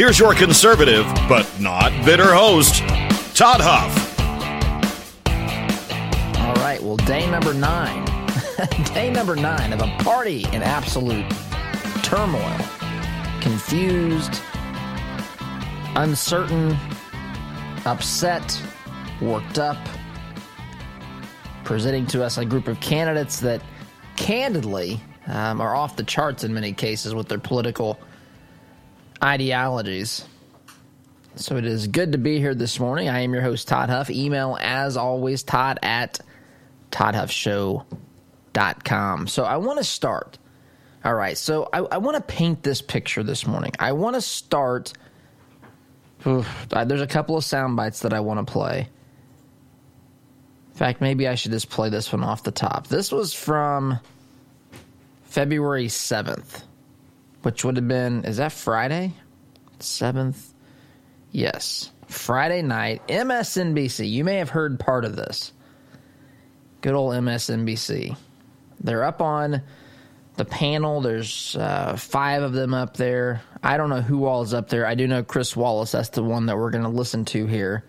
[0.00, 2.78] Here's your conservative, but not bitter host,
[3.36, 4.18] Todd Huff.
[6.38, 8.06] All right, well, day number nine.
[8.94, 11.30] day number nine of a party in absolute
[12.02, 12.56] turmoil,
[13.42, 14.40] confused,
[15.96, 16.74] uncertain,
[17.84, 18.58] upset,
[19.20, 19.86] worked up,
[21.62, 23.60] presenting to us a group of candidates that
[24.16, 28.00] candidly um, are off the charts in many cases with their political
[29.22, 30.24] ideologies.
[31.36, 33.08] So it is good to be here this morning.
[33.08, 34.10] I am your host, Todd Huff.
[34.10, 36.20] Email, as always, todd at
[36.90, 39.26] toddhuffshow.com.
[39.28, 40.38] So I want to start.
[41.04, 43.72] All right, so I, I want to paint this picture this morning.
[43.78, 44.92] I want to start.
[46.26, 48.88] Oof, there's a couple of sound bites that I want to play.
[50.72, 52.88] In fact, maybe I should just play this one off the top.
[52.88, 53.98] This was from
[55.24, 56.64] February 7th
[57.42, 59.14] which would have been, is that Friday?
[59.78, 60.52] 7th?
[61.32, 61.90] Yes.
[62.06, 64.10] Friday night, MSNBC.
[64.10, 65.52] You may have heard part of this.
[66.80, 68.16] Good old MSNBC.
[68.80, 69.62] They're up on
[70.36, 71.00] the panel.
[71.00, 73.42] There's uh, five of them up there.
[73.62, 74.86] I don't know who all is up there.
[74.86, 75.92] I do know Chris Wallace.
[75.92, 77.84] That's the one that we're going to listen to here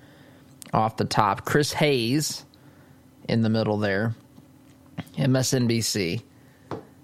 [0.73, 1.45] off the top.
[1.45, 2.45] Chris Hayes
[3.27, 4.13] in the middle there.
[5.17, 6.21] MSNBC.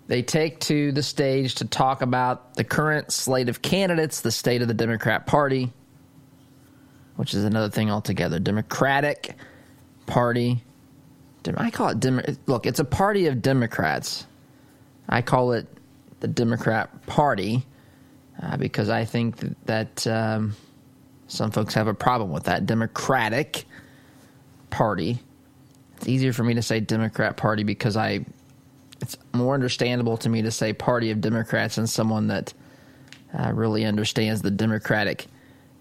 [0.08, 4.62] They take to the stage to talk about the current slate of candidates, the state
[4.62, 5.72] of the Democrat Party,
[7.18, 8.40] which is another thing altogether.
[8.40, 9.36] Democratic
[10.06, 10.64] Party.
[11.56, 12.66] I call it Dem- look.
[12.66, 14.26] It's a party of Democrats.
[15.08, 15.68] I call it
[16.20, 17.66] the Democrat Party
[18.42, 20.56] uh, because I think that, that um,
[21.28, 23.66] some folks have a problem with that Democratic
[24.70, 25.20] Party.
[25.98, 28.26] It's easier for me to say Democrat Party because I
[29.02, 32.54] it's more understandable to me to say party of Democrats than someone that
[33.38, 35.28] uh, really understands the democratic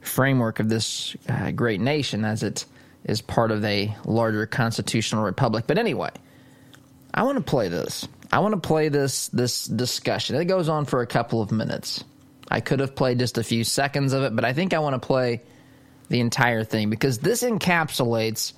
[0.01, 2.65] framework of this uh, great nation as it
[3.05, 5.65] is part of a larger constitutional republic.
[5.67, 6.11] But anyway,
[7.15, 8.07] I want to play this.
[8.33, 10.37] I want to play this this discussion.
[10.37, 12.03] It goes on for a couple of minutes.
[12.51, 15.01] I could have played just a few seconds of it, but I think I want
[15.01, 15.43] to play
[16.09, 18.53] the entire thing because this encapsulates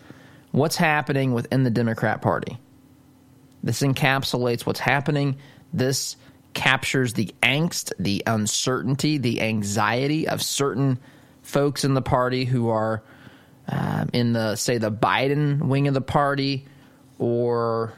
[0.50, 2.58] what's happening within the Democrat Party.
[3.68, 5.36] This encapsulates what's happening.
[5.74, 6.16] This
[6.54, 10.98] captures the angst, the uncertainty, the anxiety of certain
[11.42, 13.02] folks in the party who are
[13.68, 16.64] um, in the, say, the Biden wing of the party,
[17.18, 17.92] or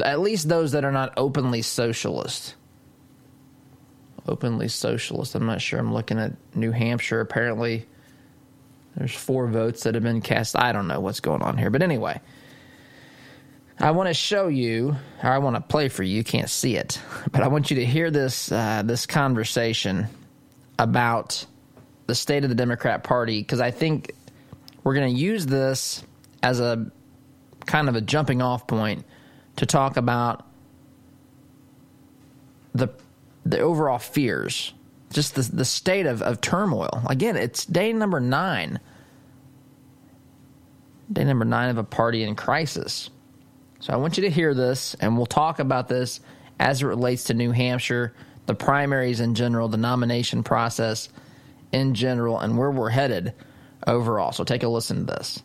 [0.00, 2.54] at least those that are not openly socialist.
[4.28, 5.34] Openly socialist.
[5.34, 5.80] I'm not sure.
[5.80, 7.20] I'm looking at New Hampshire.
[7.20, 7.84] Apparently,
[8.94, 10.56] there's four votes that have been cast.
[10.56, 11.70] I don't know what's going on here.
[11.70, 12.20] But anyway.
[13.82, 16.14] I want to show you, or I want to play for you.
[16.14, 17.00] You can't see it,
[17.32, 20.06] but I want you to hear this uh, this conversation
[20.78, 21.46] about
[22.06, 24.12] the state of the Democrat Party because I think
[24.84, 26.02] we're going to use this
[26.42, 26.90] as a
[27.64, 29.06] kind of a jumping off point
[29.56, 30.46] to talk about
[32.74, 32.88] the
[33.46, 34.74] the overall fears,
[35.10, 37.02] just the the state of, of turmoil.
[37.08, 38.78] Again, it's day number nine.
[41.10, 43.08] Day number nine of a party in crisis.
[43.80, 46.20] So I want you to hear this, and we'll talk about this
[46.58, 51.08] as it relates to New Hampshire, the primaries in general, the nomination process
[51.72, 53.32] in general, and where we're headed
[53.86, 54.32] overall.
[54.32, 55.42] So take a listen to this.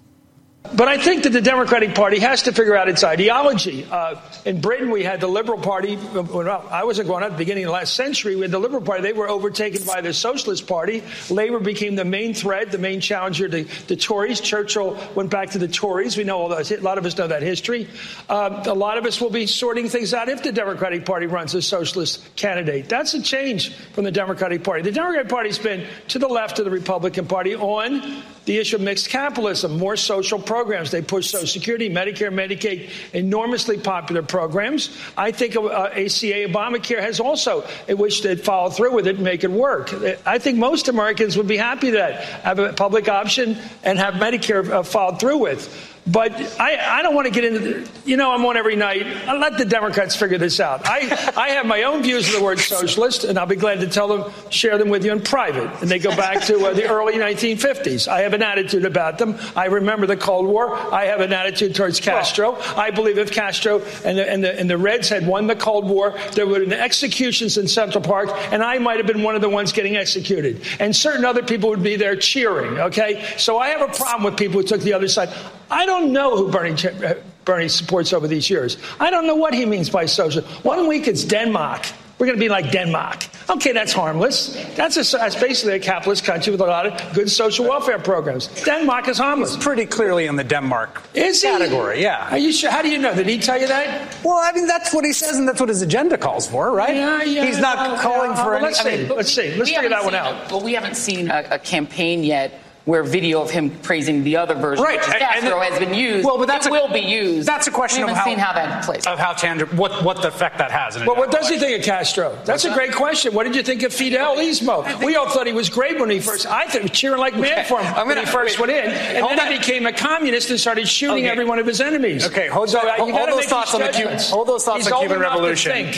[0.73, 3.85] But I think that the Democratic Party has to figure out its ideology.
[3.89, 4.15] Uh,
[4.45, 5.95] in Britain, we had the Liberal Party.
[5.95, 8.59] When I wasn't growing up at the beginning of the last century, we had the
[8.59, 9.01] Liberal Party.
[9.01, 11.03] They were overtaken by the Socialist Party.
[11.29, 14.41] Labour became the main threat, the main challenger to the Tories.
[14.41, 16.17] Churchill went back to the Tories.
[16.17, 16.71] We know that.
[16.71, 17.87] A lot of us know that history.
[18.27, 21.53] Uh, a lot of us will be sorting things out if the Democratic Party runs
[21.55, 22.89] a socialist candidate.
[22.89, 24.81] That's a change from the Democratic Party.
[24.81, 28.81] The Democratic Party's been to the left of the Republican Party on the issue of
[28.81, 30.91] mixed capitalism, more social programs.
[30.91, 34.95] They push Social Security, Medicare, Medicaid, enormously popular programs.
[35.17, 39.23] I think uh, ACA, Obamacare has also, in which they follow through with it and
[39.23, 39.93] make it work.
[40.25, 44.69] I think most Americans would be happy that have a public option and have Medicare
[44.69, 45.94] uh, followed through with.
[46.07, 49.07] But I, I don't want to get into, the, you know, I'm on every night.
[49.27, 50.81] I let the Democrats figure this out.
[50.85, 53.87] I, I have my own views of the word socialist, and I'll be glad to
[53.87, 55.81] tell them, share them with you in private.
[55.81, 58.07] And they go back to uh, the early 1950s.
[58.07, 59.35] I have an attitude about them.
[59.55, 60.75] I remember the Cold War.
[60.75, 62.55] I have an attitude towards Castro.
[62.77, 65.89] I believe if Castro and the, and the, and the Reds had won the Cold
[65.89, 69.33] War, there would have been executions in Central Park, and I might have been one
[69.33, 70.61] of the ones getting executed.
[70.79, 73.25] And certain other people would be there cheering, okay?
[73.37, 75.29] So I have a problem with people who took the other side.
[75.69, 76.75] I don't know who Bernie,
[77.05, 78.77] uh, Bernie supports over these years.
[78.99, 80.41] I don't know what he means by social.
[80.63, 81.85] One week it's Denmark.
[82.17, 83.27] We're going to be like Denmark.
[83.49, 84.55] Okay, that's harmless.
[84.75, 88.47] That's, a, that's basically a capitalist country with a lot of good social welfare programs.
[88.63, 89.53] Denmark is harmless.
[89.53, 92.29] He's pretty clearly in the Denmark is category, yeah.
[92.31, 92.71] Are you sure?
[92.71, 93.13] How do you know?
[93.13, 94.17] Did he tell you that?
[94.23, 96.95] Well, I mean, that's what he says, and that's what his agenda calls for, right?
[96.95, 97.45] Yeah, yeah.
[97.45, 98.65] He's not well, calling yeah, for well, any.
[98.65, 98.89] Let's see.
[98.89, 99.55] I mean, let's see.
[99.55, 100.49] Let's figure that one out.
[100.49, 104.53] but we haven't seen a, a campaign yet where video of him praising the other
[104.53, 104.99] version, right.
[104.99, 106.25] which is Castro, and, has been used.
[106.25, 107.47] Well, but that's it a, will be used.
[107.47, 109.07] That's a question we of haven't how, seen how that plays.
[109.07, 110.97] Of how tangible, what what the effect that has.
[110.97, 112.37] well, what does he think of Castro?
[112.45, 113.33] That's a great question.
[113.33, 115.03] What did you think of Fidelismo?
[115.03, 116.45] We all thought he was great when he first.
[116.45, 118.67] I thought he was cheering like mad for him I'm when gonna, he first wait,
[118.67, 119.51] went in, and then that.
[119.51, 121.29] he became a communist and started shooting Okay.
[121.29, 122.25] every one of his enemies.
[122.27, 124.01] Okay, hold, so, that, uh, hold, those thoughts on the Cuban.
[124.01, 124.29] judgments.
[124.29, 125.93] Hold those thoughts He's on Cuban Revolution.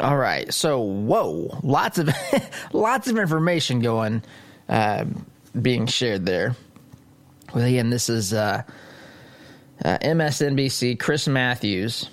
[0.00, 0.52] All right.
[0.52, 2.10] So, whoa, lots of
[2.72, 4.22] lots of information going,
[4.68, 5.04] uh,
[5.60, 6.56] being shared there.
[7.54, 8.62] Well, again, this is uh,
[9.84, 10.98] uh, MSNBC.
[10.98, 12.08] Chris Matthews,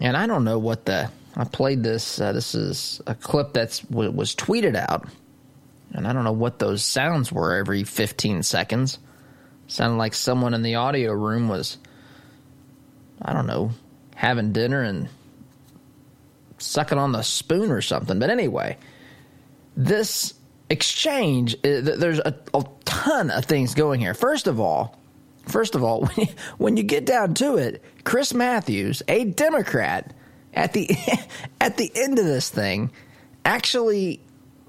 [0.00, 1.10] and I don't know what the.
[1.34, 2.20] I played this.
[2.20, 5.08] Uh, this is a clip that's was tweeted out,
[5.92, 8.98] and I don't know what those sounds were every 15 seconds.
[9.66, 11.78] Sounded like someone in the audio room was,
[13.22, 13.70] I don't know,
[14.14, 15.08] having dinner and
[16.58, 18.18] sucking on the spoon or something.
[18.18, 18.76] But anyway,
[19.76, 20.34] this
[20.72, 24.14] exchange, uh, there's a, a ton of things going here.
[24.14, 24.98] First of all,
[25.46, 30.12] first of all, when you, when you get down to it, Chris Matthews, a Democrat,
[30.54, 30.90] at the
[31.60, 32.90] at the end of this thing,
[33.44, 34.20] actually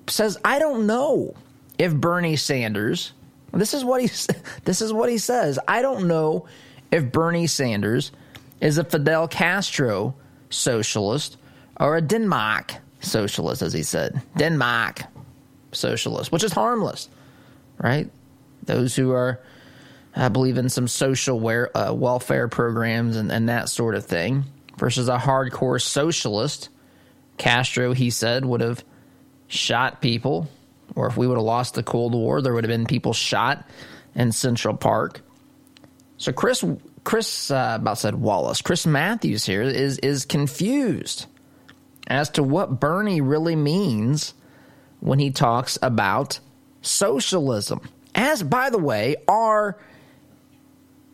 [0.07, 1.35] says, "I don't know
[1.79, 3.13] if Bernie Sanders."
[3.53, 4.07] This is what he
[4.65, 5.57] this is what he says.
[5.67, 6.47] I don't know
[6.91, 8.11] if Bernie Sanders
[8.61, 10.15] is a Fidel Castro
[10.49, 11.37] socialist
[11.79, 14.21] or a Denmark socialist, as he said.
[14.37, 15.03] Denmark
[15.73, 17.09] socialist, which is harmless,
[17.77, 18.09] right?
[18.63, 19.39] Those who are,
[20.15, 24.45] I believe, in some social uh, welfare programs and, and that sort of thing,
[24.77, 26.69] versus a hardcore socialist.
[27.37, 28.83] Castro, he said, would have
[29.47, 30.47] shot people,
[30.95, 33.67] or if we would have lost the Cold War, there would have been people shot
[34.15, 35.21] in Central Park.
[36.17, 36.63] So Chris,
[37.03, 41.25] Chris, uh, about said Wallace, Chris Matthews here is is confused
[42.07, 44.33] as to what Bernie really means
[45.03, 46.39] when he talks about
[46.81, 47.81] socialism.
[48.15, 49.77] As, by the way, are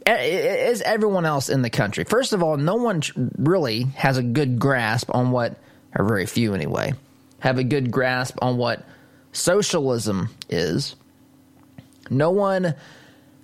[0.06, 2.03] is everyone else in the country.
[2.03, 3.01] First of all, no one
[3.38, 5.57] really has a good grasp on what,
[5.95, 6.94] or very few anyway,
[7.39, 8.83] have a good grasp on what
[9.31, 10.95] socialism is.
[12.11, 12.75] No one,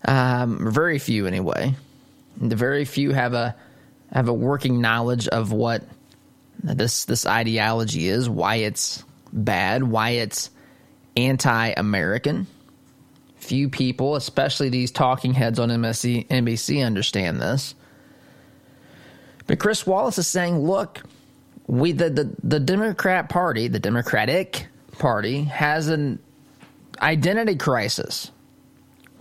[0.08, 1.76] um, very few anyway,
[2.38, 3.56] the very few have a
[4.12, 5.84] have a working knowledge of what
[6.64, 10.50] this this ideology is, why it's bad, why it's
[11.16, 12.48] anti-American.
[13.38, 17.76] Few people, especially these talking heads on NBC, understand this.
[19.48, 21.04] But Chris Wallace is saying, look,
[21.68, 24.68] we the, the, the Democrat Party, the Democratic
[24.98, 26.20] Party, has an
[27.02, 28.32] identity crisis.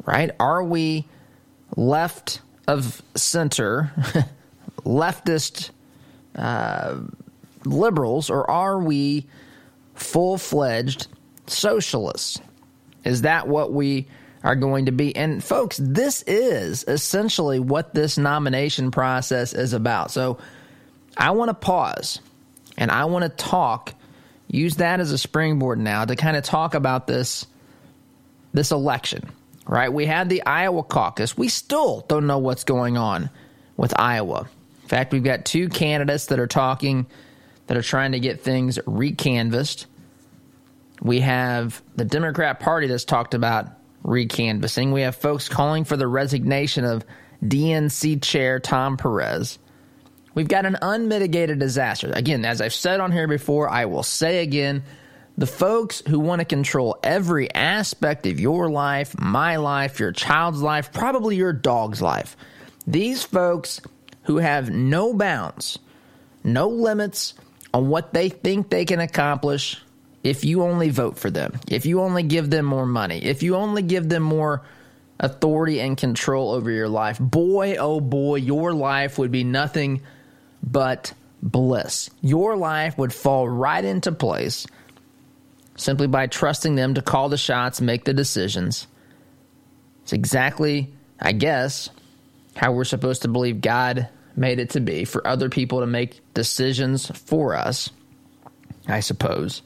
[0.06, 0.30] Right?
[0.38, 1.06] Are we
[1.76, 3.92] left of center,
[4.84, 5.70] leftist
[6.36, 7.00] uh,
[7.64, 9.26] liberals, or are we
[9.94, 11.06] full fledged
[11.46, 12.40] socialists?
[13.04, 14.06] Is that what we
[14.42, 15.14] are going to be?
[15.16, 20.10] And folks, this is essentially what this nomination process is about.
[20.10, 20.38] So
[21.16, 22.20] I want to pause
[22.76, 23.94] and I want to talk,
[24.48, 27.46] use that as a springboard now to kind of talk about this
[28.52, 29.28] this election.
[29.66, 29.92] right?
[29.92, 31.36] We had the Iowa caucus.
[31.36, 33.30] We still don't know what's going on
[33.76, 34.48] with Iowa.
[34.82, 37.06] In fact, we've got two candidates that are talking,
[37.66, 39.86] that are trying to get things recanvassed.
[41.00, 43.66] We have the Democrat Party that's talked about
[44.04, 44.92] recanvassing.
[44.92, 47.04] We have folks calling for the resignation of
[47.42, 49.58] DNC Chair Tom Perez.
[50.34, 52.10] We've got an unmitigated disaster.
[52.12, 54.82] Again, as I've said on here before, I will say again
[55.36, 60.62] the folks who want to control every aspect of your life, my life, your child's
[60.62, 62.36] life, probably your dog's life.
[62.86, 63.80] These folks
[64.24, 65.78] who have no bounds,
[66.42, 67.34] no limits
[67.74, 69.82] on what they think they can accomplish
[70.22, 73.56] if you only vote for them, if you only give them more money, if you
[73.56, 74.62] only give them more
[75.18, 80.00] authority and control over your life, boy, oh boy, your life would be nothing
[80.62, 81.12] but
[81.42, 82.08] bliss.
[82.22, 84.66] Your life would fall right into place
[85.76, 88.86] simply by trusting them to call the shots, make the decisions.
[90.04, 91.90] It's exactly, I guess,
[92.54, 96.20] how we're supposed to believe God made it to be for other people to make
[96.34, 97.90] decisions for us,
[98.86, 99.62] I suppose.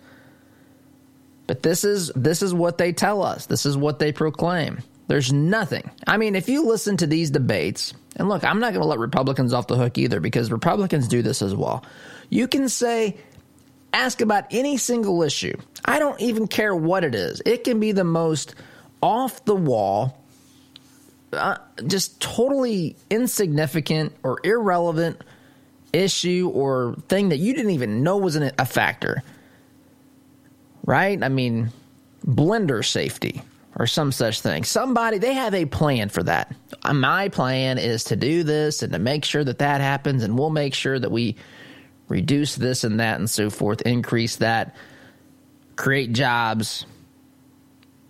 [1.47, 3.47] But this is this is what they tell us.
[3.47, 4.79] This is what they proclaim.
[5.09, 5.91] There's nothing.
[6.07, 8.99] I mean, if you listen to these debates, and look, I'm not going to let
[8.99, 11.83] Republicans off the hook either because Republicans do this as well.
[12.29, 13.17] You can say
[13.95, 15.57] ask about any single issue.
[15.87, 17.41] I don't even care what it is.
[17.47, 18.55] It can be the most
[19.03, 20.23] off the wall,
[21.33, 21.57] uh,
[21.87, 25.23] just totally insignificant or irrelevant
[25.93, 29.23] issue or thing that you didn't even know was a factor.
[30.85, 31.23] Right?
[31.23, 31.71] I mean,
[32.27, 33.43] blender safety
[33.77, 34.65] or some such thing.
[34.65, 36.55] Somebody, they have a plan for that.
[36.83, 40.39] Uh, my plan is to do this and to make sure that that happens, and
[40.39, 41.37] we'll make sure that we
[42.09, 44.75] reduce this and that and so forth, increase that,
[45.77, 46.87] create jobs,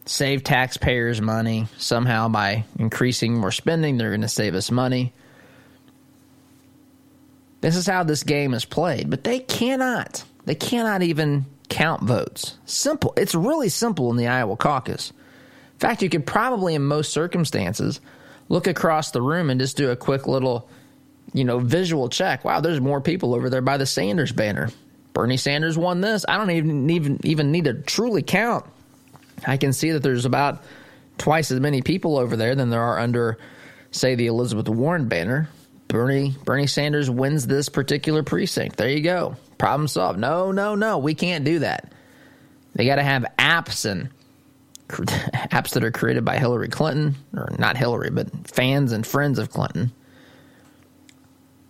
[0.09, 3.97] save taxpayers money somehow by increasing more spending.
[3.97, 5.13] They're going to save us money.
[7.61, 10.25] This is how this game is played, but they cannot.
[10.45, 12.57] They cannot even count votes.
[12.65, 13.13] Simple.
[13.17, 15.11] It's really simple in the Iowa caucus.
[15.11, 18.01] In fact, you could probably, in most circumstances,
[18.49, 20.69] look across the room and just do a quick little
[21.33, 22.45] you know, visual check.
[22.45, 24.71] Wow, there's more people over there by the Sanders banner.
[25.13, 26.25] Bernie Sanders won this.
[26.29, 28.65] I don't even even even need to truly count.
[29.47, 30.65] I can see that there's about
[31.19, 33.39] twice as many people over there than there are under,
[33.91, 35.49] say, the Elizabeth Warren banner.
[35.89, 38.77] Bernie Bernie Sanders wins this particular precinct.
[38.77, 39.37] There you go.
[39.57, 40.19] Problem solved.
[40.19, 40.99] No, no, no.
[40.99, 41.93] We can't do that.
[42.75, 44.11] They got to have apps and
[44.89, 49.51] apps that are created by Hillary Clinton, or not Hillary, but fans and friends of
[49.51, 49.93] Clinton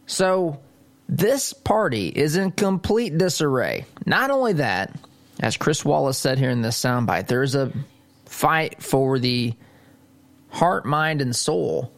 [0.08, 0.58] so
[1.08, 3.84] this party is in complete disarray.
[4.06, 4.98] Not only that,
[5.40, 7.72] as Chris Wallace said here in this soundbite, there's a
[8.26, 9.54] fight for the
[10.50, 11.92] heart, mind, and soul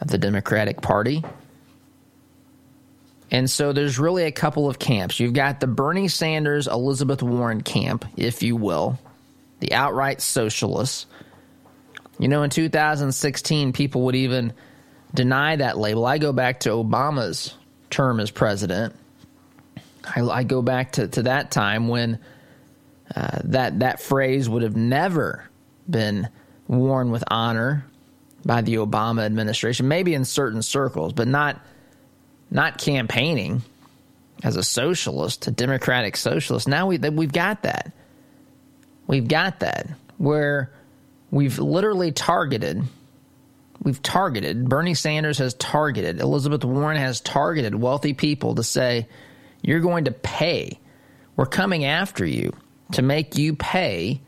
[0.00, 1.24] of the Democratic Party.
[3.30, 5.18] And so there's really a couple of camps.
[5.18, 8.98] You've got the Bernie Sanders, Elizabeth Warren camp, if you will,
[9.60, 11.06] the outright socialists.
[12.18, 14.52] You know, in 2016, people would even
[15.12, 16.06] deny that label.
[16.06, 17.54] I go back to Obama's
[17.90, 18.94] term as president.
[20.04, 22.18] I, I go back to, to that time when
[23.14, 25.44] uh, that that phrase would have never
[25.88, 26.28] been
[26.68, 27.84] worn with honor
[28.44, 29.88] by the Obama administration.
[29.88, 31.60] Maybe in certain circles, but not
[32.50, 33.62] not campaigning
[34.42, 36.68] as a socialist, a democratic socialist.
[36.68, 37.92] Now we we've got that.
[39.06, 40.70] We've got that where
[41.30, 42.84] we've literally targeted
[43.84, 49.06] we've targeted, Bernie Sanders has targeted, Elizabeth Warren has targeted wealthy people to say,
[49.62, 50.80] you're going to pay.
[51.36, 52.52] We're coming after you
[52.94, 54.20] to make you pay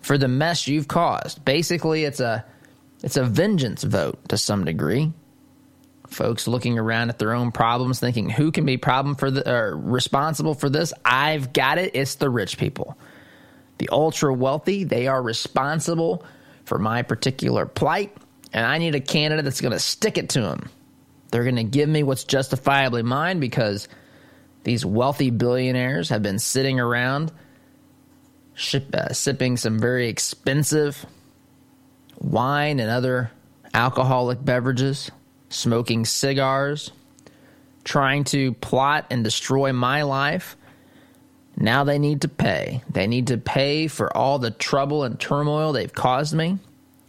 [0.00, 1.44] for the mess you've caused.
[1.44, 2.44] Basically, it's a
[3.02, 5.12] it's a vengeance vote to some degree.
[6.08, 9.76] Folks looking around at their own problems, thinking, "Who can be problem for the or
[9.76, 11.92] responsible for this?" I've got it.
[11.94, 12.96] It's the rich people,
[13.78, 14.84] the ultra wealthy.
[14.84, 16.24] They are responsible
[16.64, 18.16] for my particular plight
[18.52, 20.70] and I need a candidate that's going to stick it to them.
[21.30, 23.86] They're going to give me what's justifiably mine because
[24.64, 27.32] these wealthy billionaires have been sitting around
[28.56, 31.06] ship, uh, sipping some very expensive
[32.18, 33.30] wine and other
[33.72, 35.10] alcoholic beverages,
[35.50, 36.90] smoking cigars,
[37.84, 40.56] trying to plot and destroy my life.
[41.56, 42.82] Now they need to pay.
[42.90, 46.58] They need to pay for all the trouble and turmoil they've caused me.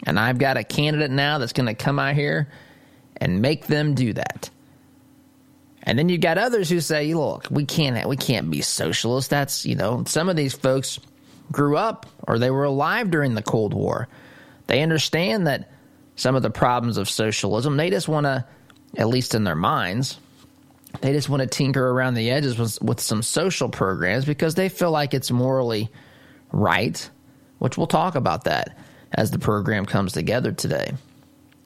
[0.06, 2.48] And I've got a candidate now that's going to come out here
[3.18, 4.50] and make them do that.
[5.84, 9.30] And then you've got others who say, "Look, we can't we can't be socialist.
[9.30, 11.00] That's, you know, some of these folks
[11.52, 14.08] grew up or they were alive during the Cold War.
[14.68, 15.72] They understand that
[16.16, 18.46] some of the problems of socialism, they just want to,
[18.98, 20.20] at least in their minds,
[21.02, 24.70] they just want to tinker around the edges with, with some social programs because they
[24.70, 25.90] feel like it's morally
[26.52, 27.10] right,
[27.60, 28.78] which we'll talk about that
[29.14, 30.94] as the program comes together today.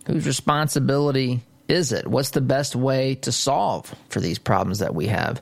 [0.06, 2.08] Whose responsibility is it?
[2.08, 5.42] What's the best way to solve for these problems that we have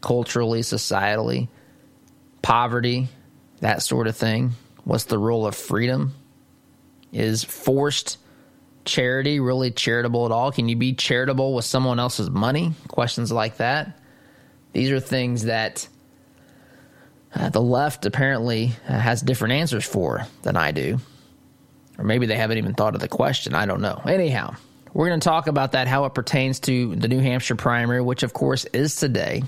[0.00, 1.48] culturally, societally,
[2.42, 3.08] poverty,
[3.60, 4.52] that sort of thing?
[4.84, 6.14] What's the role of freedom?
[7.12, 8.18] Is forced
[8.84, 10.52] charity really charitable at all?
[10.52, 12.72] Can you be charitable with someone else's money?
[12.88, 13.98] Questions like that.
[14.72, 15.88] These are things that
[17.34, 20.98] uh, the left apparently has different answers for than I do.
[21.98, 23.54] Or maybe they haven't even thought of the question.
[23.54, 24.00] I don't know.
[24.06, 24.54] Anyhow,
[24.92, 28.22] we're going to talk about that, how it pertains to the New Hampshire primary, which
[28.22, 29.42] of course is today.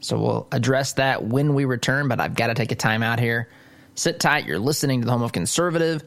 [0.00, 3.20] So we'll address that when we return, but I've got to take a time out
[3.20, 3.48] here.
[3.94, 4.46] Sit tight.
[4.46, 6.02] You're listening to the home of conservative,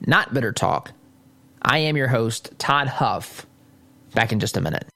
[0.00, 0.90] not bitter talk.
[1.60, 3.46] I am your host, Todd Huff.
[4.14, 4.86] Back in just a minute.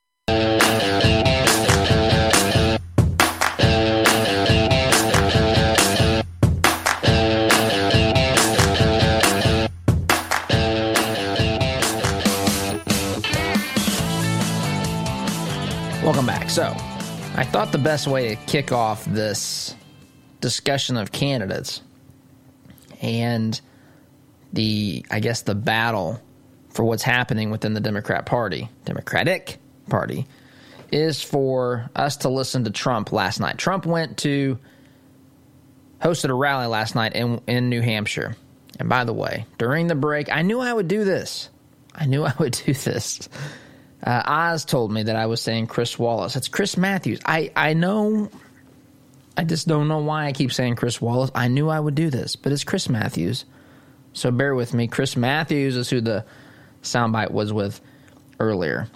[16.03, 16.49] Welcome back.
[16.49, 16.75] So,
[17.41, 19.75] I thought the best way to kick off this
[20.43, 21.81] discussion of candidates
[23.01, 23.59] and
[24.53, 26.21] the, I guess, the battle
[26.69, 29.57] for what's happening within the Democrat Party, Democratic
[29.89, 30.27] Party,
[30.93, 33.57] is for us to listen to Trump last night.
[33.57, 34.59] Trump went to
[36.03, 38.37] hosted a rally last night in in New Hampshire.
[38.79, 41.49] And by the way, during the break, I knew I would do this.
[41.95, 43.31] I knew I would do this.
[44.03, 46.37] Uh, Oz told me that I was saying Chris Wallace.
[46.37, 47.21] It's Chris Matthews.
[47.25, 48.31] I, I know.
[49.37, 51.31] I just don't know why I keep saying Chris Wallace.
[51.35, 53.45] I knew I would do this, but it's Chris Matthews.
[54.13, 54.89] So bear with me.
[54.89, 56.25] Chris Matthews is who the
[56.83, 57.81] soundbite was with
[58.39, 58.89] earlier,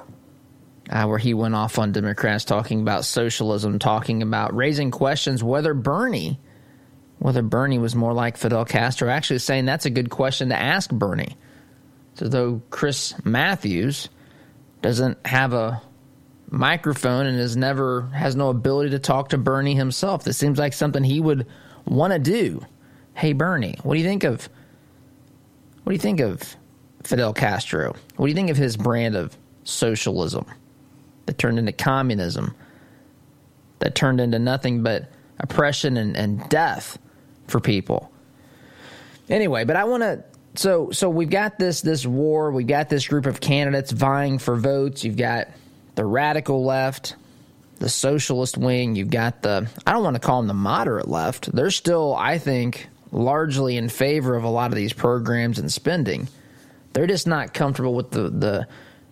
[0.91, 5.75] uh, where he went off on Democrats talking about socialism, talking about raising questions whether
[5.75, 6.41] Bernie,
[7.19, 9.09] whether Bernie was more like Fidel Castro.
[9.11, 11.37] Actually, saying that's a good question to ask Bernie.
[12.15, 14.09] So though Chris Matthews
[14.85, 15.81] doesn't have a
[16.51, 20.25] microphone and has never has no ability to talk to Bernie himself.
[20.25, 21.47] This seems like something he would
[21.87, 22.61] want to do.
[23.15, 24.47] Hey Bernie, what do you think of
[25.83, 26.55] what do you think of
[27.03, 27.95] Fidel Castro?
[28.17, 30.45] What do you think of his brand of socialism
[31.25, 32.55] that turned into communism?
[33.79, 36.99] That turned into nothing but oppression and, and death
[37.49, 38.13] for people.
[39.31, 40.23] Anyway, but I want to
[40.55, 44.57] so so we've got this this war, we've got this group of candidates vying for
[44.57, 45.05] votes.
[45.05, 45.49] You've got
[45.95, 47.17] the radical left,
[47.79, 51.53] the socialist wing, you've got the I don't want to call them the moderate left.
[51.55, 56.29] They're still, I think, largely in favor of a lot of these programs and spending.
[56.93, 58.69] They're just not comfortable with the the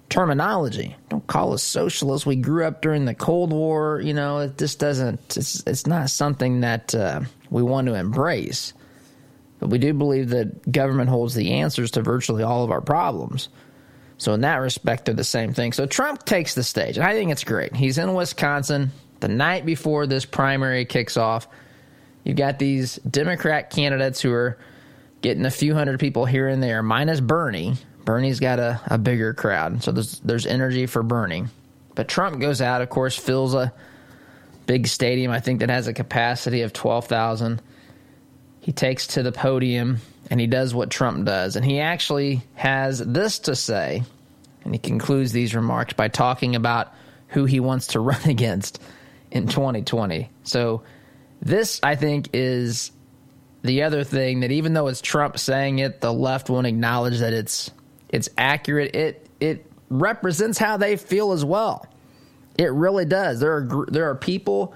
[0.09, 0.95] terminology.
[1.09, 2.27] Don't call us socialists.
[2.27, 4.01] We grew up during the Cold War.
[4.01, 5.37] You know, it just doesn't.
[5.37, 8.75] It's it's not something that uh, we want to embrace.
[9.63, 13.49] But we do believe that government holds the answers to virtually all of our problems.
[14.19, 15.73] So in that respect, they're the same thing.
[15.73, 17.73] So Trump takes the stage, and I think it's great.
[17.73, 21.47] He's in Wisconsin the night before this primary kicks off.
[22.25, 24.59] You've got these Democrat candidates who are
[25.21, 27.77] getting a few hundred people here and there, minus Bernie.
[28.05, 31.45] Bernie's got a, a bigger crowd, so there's there's energy for Bernie.
[31.95, 33.73] But Trump goes out, of course, fills a
[34.67, 35.31] big stadium.
[35.31, 37.63] I think that has a capacity of twelve thousand
[38.63, 39.99] he takes to the podium
[40.31, 41.57] and he does what Trump does.
[41.57, 44.05] And he actually has this to say,
[44.65, 46.95] and he concludes these remarks by talking about
[47.29, 48.81] who he wants to run against
[49.31, 50.31] in 2020.
[50.45, 50.83] So,
[51.45, 52.93] this, I think, is
[53.63, 57.33] the other thing that even though it's Trump saying it, the left won't acknowledge that
[57.33, 57.73] it's
[58.11, 58.95] it's accurate.
[58.95, 61.85] It it represents how they feel as well.
[62.57, 63.41] It really does.
[63.41, 64.73] There are there are people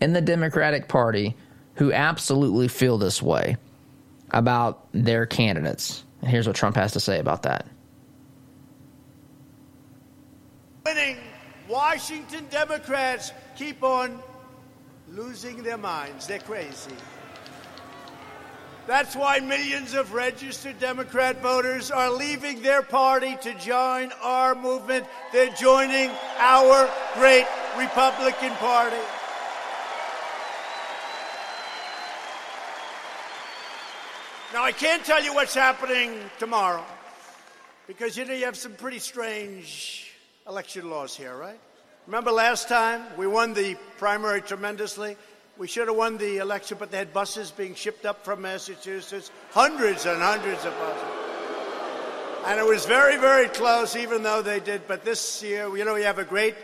[0.00, 1.34] in the Democratic Party
[1.76, 3.56] who absolutely feel this way
[4.30, 6.04] about their candidates.
[6.22, 7.66] And here's what Trump has to say about that.
[10.84, 11.16] Winning
[11.68, 14.22] Washington Democrats keep on
[15.12, 16.26] losing their minds.
[16.26, 16.94] They're crazy.
[18.86, 25.06] That's why millions of registered Democrat voters are leaving their party to join our movement.
[25.32, 28.96] They're joining our great Republican Party.
[34.66, 36.84] I can't tell you what's happening tomorrow
[37.86, 40.12] because you know you have some pretty strange
[40.48, 41.60] election laws here, right?
[42.08, 45.16] Remember last time we won the primary tremendously?
[45.56, 49.30] We should have won the election, but they had buses being shipped up from Massachusetts,
[49.52, 51.04] hundreds and hundreds of buses.
[52.46, 54.88] And it was very, very close, even though they did.
[54.88, 56.56] But this year, you know, we have a great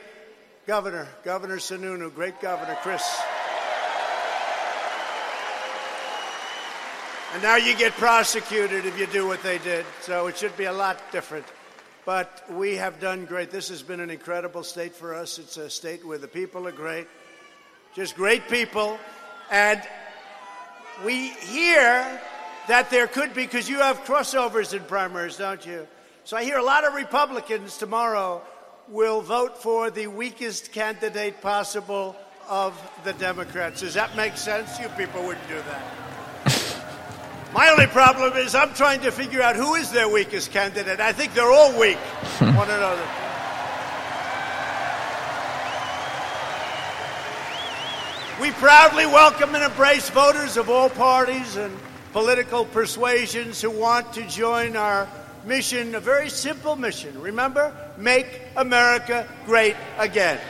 [0.67, 3.23] governor, Governor Sununu, great governor, Chris.
[7.33, 9.87] And now you get prosecuted if you do what they did.
[10.03, 11.47] So it should be a lot different.
[12.05, 13.51] But we have done great.
[13.51, 15.39] This has been an incredible state for us.
[15.39, 17.07] It's a state where the people are great,
[17.95, 18.99] just great people.
[19.51, 19.81] And
[21.07, 22.21] we hear
[22.69, 25.87] that there could be, because you have crossovers in primaries, don't you?
[26.25, 28.43] So I hear a lot of Republicans tomorrow
[28.89, 32.15] will vote for the weakest candidate possible
[32.49, 33.81] of the Democrats.
[33.81, 34.79] Does that make sense?
[34.79, 36.12] You people wouldn't do that.
[37.55, 41.01] My only problem is I'm trying to figure out who is their weakest candidate.
[41.01, 41.99] I think they're all weak,
[42.39, 43.07] one another.
[48.41, 51.79] We proudly welcome and embrace voters of all parties and
[52.15, 55.07] political persuasions who want to join our
[55.45, 57.21] mission, a very simple mission.
[57.21, 60.41] Remember, make America great again.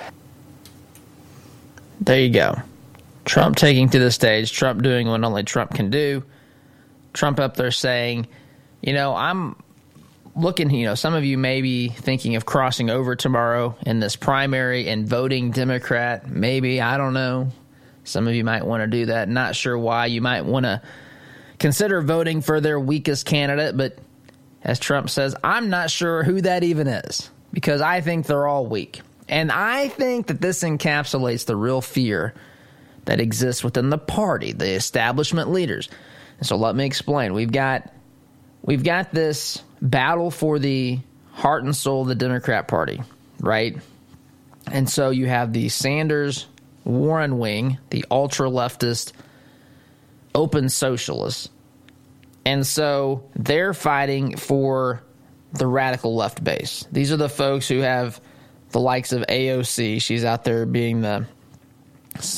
[2.00, 2.56] There you go.
[3.24, 6.22] Trump taking to the stage, Trump doing what only Trump can do.
[7.12, 8.26] Trump up there saying,
[8.80, 9.56] you know, I'm
[10.34, 14.16] looking, you know, some of you may be thinking of crossing over tomorrow in this
[14.16, 16.28] primary and voting Democrat.
[16.28, 17.50] Maybe, I don't know.
[18.04, 19.28] Some of you might want to do that.
[19.28, 20.06] Not sure why.
[20.06, 20.82] You might want to
[21.58, 23.98] consider voting for their weakest candidate, but
[24.64, 28.66] as Trump says, I'm not sure who that even is because I think they're all
[28.66, 29.02] weak.
[29.28, 32.34] And I think that this encapsulates the real fear
[33.04, 35.88] that exists within the party, the establishment leaders.
[36.42, 37.34] So let me explain.
[37.34, 37.92] We've got
[38.62, 41.00] we've got this battle for the
[41.32, 43.00] heart and soul of the Democrat Party,
[43.40, 43.76] right?
[44.70, 46.46] And so you have the Sanders
[46.84, 49.12] Warren wing, the ultra leftist
[50.34, 51.48] open socialists.
[52.44, 55.02] And so they're fighting for
[55.52, 56.86] the radical left base.
[56.90, 58.20] These are the folks who have
[58.70, 60.00] the likes of AOC.
[60.00, 61.26] She's out there being the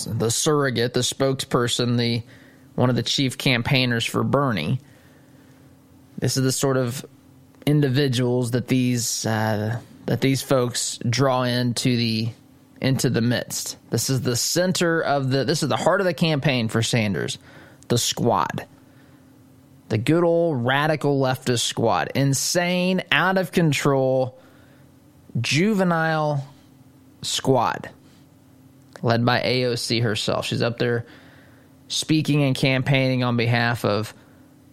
[0.06, 2.22] the surrogate, the spokesperson, the
[2.74, 4.80] one of the chief campaigners for Bernie.
[6.18, 7.04] This is the sort of
[7.66, 12.28] individuals that these uh, that these folks draw into the
[12.80, 13.76] into the midst.
[13.90, 17.38] This is the center of the this is the heart of the campaign for Sanders,
[17.88, 18.66] the squad.
[19.88, 22.10] The good old radical leftist squad.
[22.14, 24.38] Insane, out of control,
[25.40, 26.46] juvenile
[27.22, 27.90] squad
[29.02, 30.46] led by AOC herself.
[30.46, 31.04] She's up there
[31.94, 34.12] speaking and campaigning on behalf of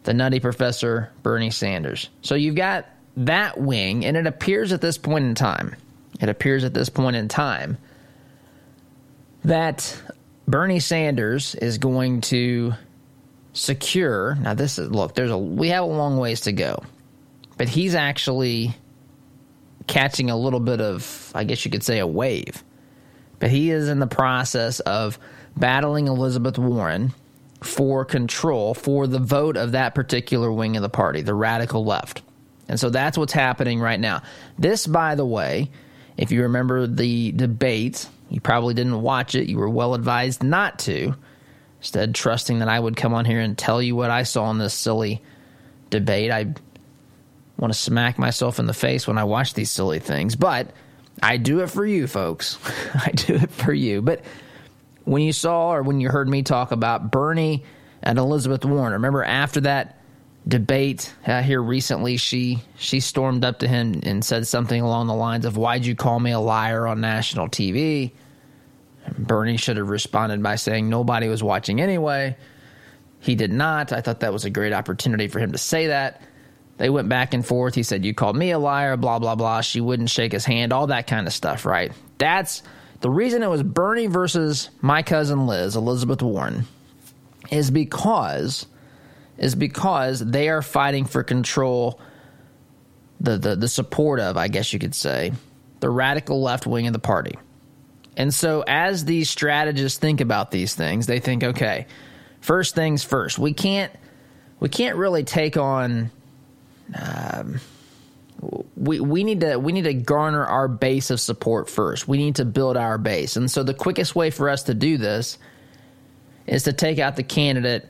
[0.03, 2.09] the nutty professor Bernie Sanders.
[2.21, 5.75] So you've got that wing, and it appears at this point in time,
[6.19, 7.77] it appears at this point in time
[9.43, 10.01] that
[10.47, 12.73] Bernie Sanders is going to
[13.53, 14.35] secure.
[14.35, 15.13] Now, this is look.
[15.15, 16.83] There's a we have a long ways to go,
[17.57, 18.75] but he's actually
[19.87, 22.63] catching a little bit of, I guess you could say, a wave.
[23.39, 25.17] But he is in the process of
[25.55, 27.13] battling Elizabeth Warren
[27.61, 32.21] for control for the vote of that particular wing of the party, the radical left.
[32.67, 34.23] And so that's what's happening right now.
[34.57, 35.69] This, by the way,
[36.17, 39.49] if you remember the debate, you probably didn't watch it.
[39.49, 41.15] You were well advised not to.
[41.79, 44.57] Instead, trusting that I would come on here and tell you what I saw in
[44.57, 45.21] this silly
[45.89, 46.31] debate.
[46.31, 46.53] I
[47.57, 50.71] want to smack myself in the face when I watch these silly things, but
[51.21, 52.57] I do it for you, folks.
[52.93, 54.01] I do it for you.
[54.01, 54.23] But
[55.05, 57.63] when you saw or when you heard me talk about Bernie
[58.03, 59.99] and Elizabeth Warren, remember after that
[60.47, 65.13] debate uh, here recently, she she stormed up to him and said something along the
[65.13, 68.11] lines of "Why'd you call me a liar on national TV?"
[69.17, 72.35] Bernie should have responded by saying nobody was watching anyway.
[73.19, 73.91] He did not.
[73.91, 76.21] I thought that was a great opportunity for him to say that.
[76.77, 77.75] They went back and forth.
[77.75, 79.61] He said, You called me a liar, blah, blah, blah.
[79.61, 81.91] She wouldn't shake his hand, all that kind of stuff, right?
[82.17, 82.63] That's
[83.01, 86.65] the reason it was Bernie versus my cousin Liz, Elizabeth Warren,
[87.51, 88.67] is because
[89.37, 91.99] is because they are fighting for control
[93.19, 95.31] the, the, the support of, I guess you could say,
[95.79, 97.35] the radical left wing of the party.
[98.15, 101.87] And so as these strategists think about these things, they think, okay,
[102.39, 103.91] first things first, we can't
[104.59, 106.11] we can't really take on
[106.93, 107.59] um,
[108.75, 112.07] we we need to we need to garner our base of support first.
[112.07, 113.35] We need to build our base.
[113.35, 115.37] And so the quickest way for us to do this
[116.47, 117.87] is to take out the candidate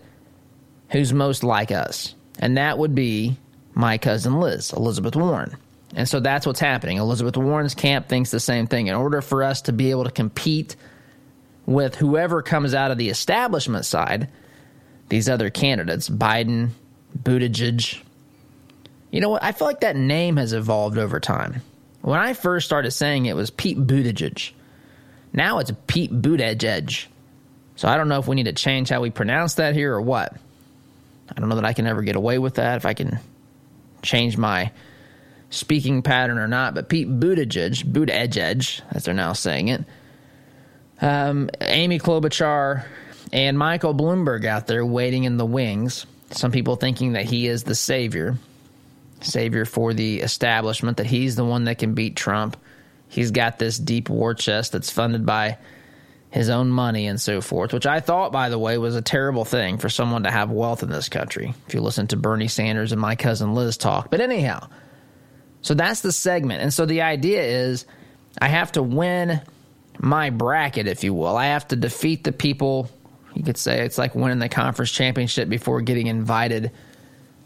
[0.90, 2.16] who's most like us.
[2.40, 3.38] And that would be
[3.74, 5.56] my cousin Liz, Elizabeth Warren.
[5.96, 6.98] And so that's what's happening.
[6.98, 8.88] Elizabeth Warren's camp thinks the same thing.
[8.88, 10.76] In order for us to be able to compete
[11.66, 14.30] with whoever comes out of the establishment side,
[15.10, 16.70] these other candidates, Biden,
[17.18, 18.02] Buttigieg,
[19.12, 19.44] You know what?
[19.44, 21.62] I feel like that name has evolved over time.
[22.02, 24.52] When I first started saying it, was Pete Buttigieg.
[25.34, 27.06] Now it's Pete Buttigieg.
[27.76, 30.02] So I don't know if we need to change how we pronounce that here or
[30.02, 30.36] what.
[31.30, 33.20] I don't know that I can ever get away with that, if I can
[34.02, 34.72] change my
[35.50, 36.74] speaking pattern or not.
[36.74, 39.84] But Pete Buttigieg, Buttigieg, as they're now saying it,
[41.02, 42.86] um, Amy Klobuchar,
[43.34, 46.06] and Michael Bloomberg out there waiting in the wings.
[46.32, 48.38] Some people thinking that he is the savior,
[49.24, 52.58] savior for the establishment, that he's the one that can beat Trump.
[53.08, 55.58] He's got this deep war chest that's funded by
[56.32, 59.44] his own money and so forth, which I thought, by the way, was a terrible
[59.44, 61.54] thing for someone to have wealth in this country.
[61.68, 64.10] If you listen to Bernie Sanders and my cousin Liz talk.
[64.10, 64.70] But anyhow,
[65.62, 66.62] so that's the segment.
[66.62, 67.86] And so the idea is
[68.42, 69.42] I have to win
[70.00, 71.36] my bracket, if you will.
[71.36, 72.90] I have to defeat the people.
[73.34, 76.72] You could say it's like winning the conference championship before getting invited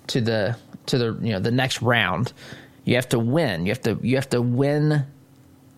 [0.07, 2.33] to the to the you know the next round.
[2.83, 3.65] You have to win.
[3.65, 5.05] You have to you have to win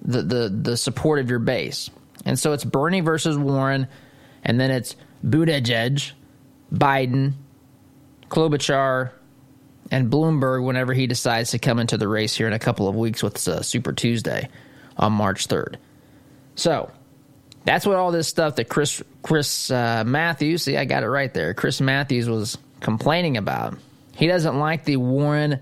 [0.02, 1.90] the the the support of your base.
[2.26, 3.88] And so it's Bernie versus Warren,
[4.44, 6.12] and then it's Buttigieg,
[6.74, 7.34] Biden,
[8.30, 9.12] Klobuchar,
[9.92, 12.96] and Bloomberg whenever he decides to come into the race here in a couple of
[12.96, 14.50] weeks with uh, Super Tuesday
[14.98, 15.76] on March 3rd.
[16.56, 16.92] So
[17.66, 21.34] that's what all this stuff that Chris Chris uh, Matthews, see, I got it right
[21.34, 21.54] there.
[21.54, 23.78] Chris Matthews was complaining about.
[24.18, 25.60] He doesn't like the Warren,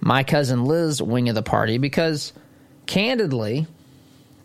[0.00, 2.32] my cousin Liz wing of the party because,
[2.86, 3.68] candidly,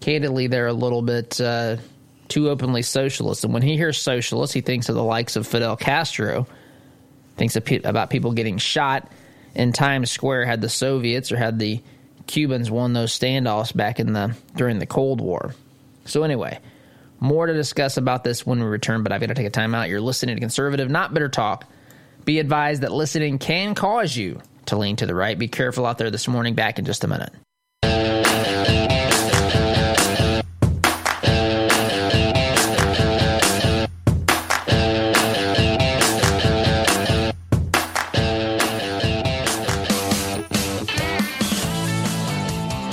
[0.02, 1.78] candidly, they're a little bit uh,
[2.28, 3.43] too openly socialist.
[3.43, 6.46] And when he hears socialist, he thinks of the likes of Fidel Castro,
[7.36, 9.12] thinks about people getting shot
[9.56, 11.82] in Times Square had the Soviets or had the
[12.28, 15.56] Cubans won those standoffs back in the during the Cold War.
[16.06, 16.60] So anyway,
[17.19, 19.74] more to discuss about this when we return, but I've got to take a time
[19.74, 19.89] out.
[19.89, 21.65] You're listening to Conservative, not Bitter Talk.
[22.25, 25.38] Be advised that listening can cause you to lean to the right.
[25.38, 26.55] Be careful out there this morning.
[26.55, 27.33] Back in just a minute.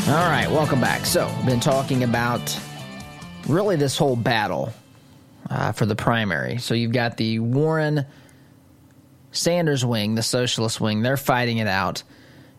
[0.09, 1.07] All right, welcome back.
[1.07, 2.59] So, been talking about
[3.47, 4.73] really this whole battle
[5.49, 6.59] uh, for the primary.
[6.59, 8.07] So you've got the Warren
[9.33, 12.03] Sanders wing, the socialist wing, they're fighting it out.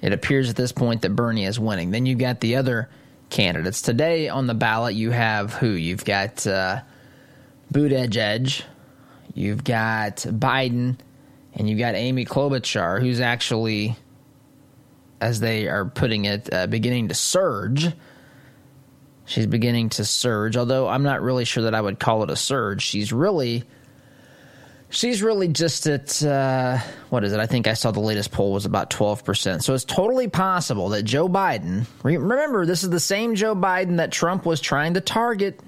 [0.02, 1.92] It appears at this point that Bernie is winning.
[1.92, 2.90] Then you've got the other
[3.30, 3.82] candidates.
[3.82, 5.70] Today on the ballot, you have who?
[5.70, 6.82] You've got uh,
[7.74, 8.64] Buttigieg, Edge,
[9.34, 10.98] you've got Biden,
[11.54, 13.96] and you've got Amy Klobuchar, who's actually
[15.22, 17.88] as they are putting it, uh, beginning to surge.
[19.26, 22.36] She's beginning to surge, although I'm not really sure that I would call it a
[22.36, 22.82] surge.
[22.82, 23.64] She's really,
[24.92, 26.78] she's really just at uh,
[27.10, 27.40] what is it?
[27.40, 29.64] I think I saw the latest poll was about 12 percent.
[29.64, 31.86] So it's totally possible that Joe Biden.
[32.04, 35.60] Remember, this is the same Joe Biden that Trump was trying to target.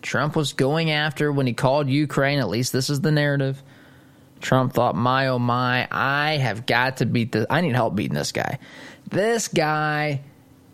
[0.00, 2.38] Trump was going after when he called Ukraine.
[2.38, 3.62] At least this is the narrative.
[4.40, 7.46] Trump thought, my oh my, I have got to beat this.
[7.50, 8.58] I need help beating this guy.
[9.08, 10.20] This guy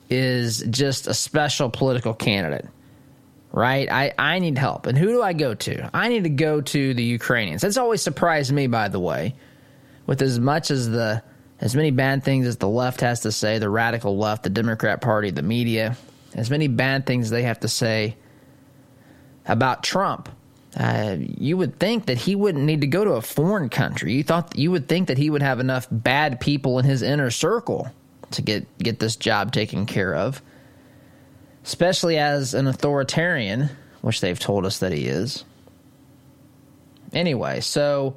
[0.08, 2.66] is just a special political candidate,
[3.52, 3.90] right?
[3.90, 4.86] I, I need help.
[4.86, 5.90] And who do I go to?
[5.94, 7.62] I need to go to the Ukrainians.
[7.62, 9.34] That's always surprised me, by the way,
[10.06, 11.22] with as much as the
[11.60, 15.02] as many bad things as the left has to say, the radical left, the Democrat
[15.02, 15.94] Party, the media,
[16.34, 18.16] as many bad things they have to say
[19.46, 20.30] about Trump
[20.76, 24.14] uh, you would think that he wouldn't need to go to a foreign country.
[24.14, 27.30] You thought you would think that he would have enough bad people in his inner
[27.30, 27.90] circle
[28.32, 30.40] to get get this job taken care of,
[31.64, 33.70] especially as an authoritarian,
[34.00, 35.44] which they've told us that he is.
[37.12, 38.16] Anyway, so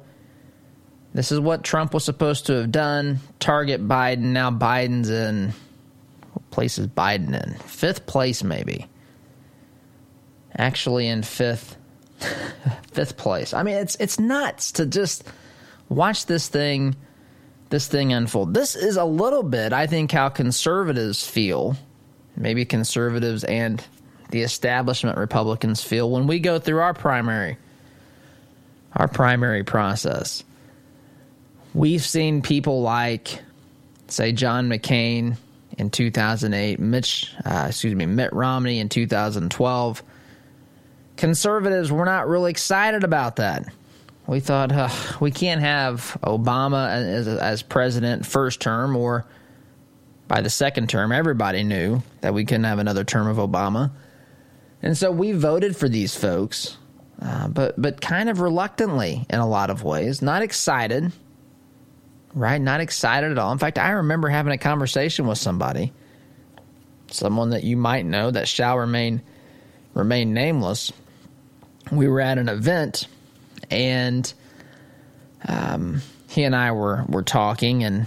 [1.14, 3.20] this is what Trump was supposed to have done.
[3.40, 4.32] Target Biden.
[4.32, 5.52] Now Biden's in
[6.32, 7.54] what place is Biden in?
[7.58, 8.86] Fifth place, maybe.
[10.56, 11.76] Actually, in fifth
[12.92, 13.54] fifth place.
[13.54, 15.24] I mean, it's it's nuts to just
[15.88, 16.96] watch this thing
[17.70, 18.54] this thing unfold.
[18.54, 21.76] This is a little bit, I think, how conservatives feel.
[22.36, 23.84] Maybe conservatives and
[24.30, 27.56] the establishment Republicans feel when we go through our primary
[28.96, 30.44] our primary process.
[31.74, 33.40] We've seen people like,
[34.06, 35.36] say, John McCain
[35.76, 40.02] in 2008, Mitch, uh, excuse me, Mitt Romney in 2012
[41.16, 43.64] conservatives were not really excited about that.
[44.26, 44.88] We thought uh,
[45.20, 49.26] we can't have Obama as, as president first term or
[50.28, 51.12] by the second term.
[51.12, 53.90] Everybody knew that we couldn't have another term of Obama.
[54.82, 56.76] And so we voted for these folks,
[57.20, 61.10] uh, but but kind of reluctantly in a lot of ways, not excited,
[62.34, 62.60] right?
[62.60, 63.50] Not excited at all.
[63.52, 65.92] In fact, I remember having a conversation with somebody,
[67.10, 69.22] someone that you might know that shall remain
[69.94, 70.92] remain nameless.
[71.90, 73.06] We were at an event,
[73.70, 74.30] and
[75.46, 78.06] um, he and I were were talking, and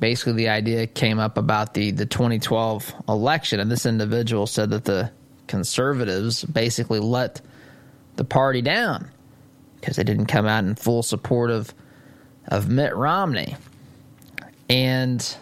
[0.00, 4.84] basically the idea came up about the the 2012 election, and this individual said that
[4.84, 5.10] the
[5.46, 7.40] conservatives basically let
[8.16, 9.10] the party down
[9.80, 11.74] because they didn't come out in full support of
[12.48, 13.56] of Mitt Romney,
[14.68, 15.36] and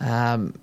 [0.00, 0.54] um,